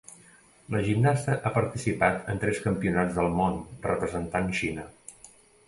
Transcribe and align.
La 0.75 0.79
gimnasta 0.87 1.35
ha 1.47 1.51
participat 1.57 2.33
en 2.33 2.41
tres 2.45 2.63
campionats 2.65 3.21
del 3.21 3.31
Món 3.37 3.63
representant 3.87 4.53
Xina. 4.63 4.91